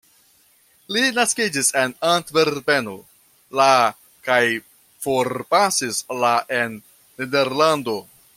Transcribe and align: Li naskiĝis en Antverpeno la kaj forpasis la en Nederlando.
Li 0.95 1.01
naskiĝis 1.17 1.67
en 1.81 1.93
Antverpeno 2.11 2.95
la 3.59 3.69
kaj 4.29 4.41
forpasis 5.05 6.01
la 6.25 6.33
en 6.63 6.83
Nederlando. 7.23 8.01